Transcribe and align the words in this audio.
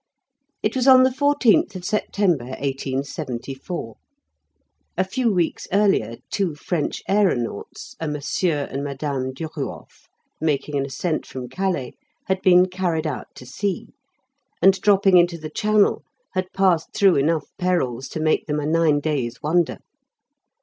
It 0.63 0.75
was 0.75 0.87
on 0.87 1.03
the 1.03 1.11
14th 1.11 1.75
of 1.75 1.85
September, 1.85 2.45
1874. 2.45 3.97
A 4.97 5.03
few 5.03 5.31
weeks 5.31 5.67
earlier 5.71 6.15
two 6.31 6.55
French 6.55 7.03
aeronauts, 7.07 7.95
a 7.99 8.07
Monsieur 8.07 8.67
and 8.71 8.83
Madame 8.83 9.31
Duruof, 9.31 10.07
making 10.39 10.75
an 10.75 10.87
ascent 10.87 11.27
from 11.27 11.49
Calais, 11.49 11.93
had 12.25 12.41
been 12.41 12.65
carried 12.65 13.05
out 13.05 13.27
to 13.35 13.45
sea, 13.45 13.89
and 14.59 14.81
dropping 14.81 15.17
into 15.17 15.37
the 15.37 15.51
Channel, 15.51 16.03
had 16.33 16.51
passed 16.51 16.93
through 16.95 17.17
enough 17.17 17.45
perils 17.59 18.09
to 18.09 18.19
make 18.19 18.47
them 18.47 18.59
a 18.59 18.65
nine 18.65 19.01
days' 19.01 19.39
wonder. 19.43 19.77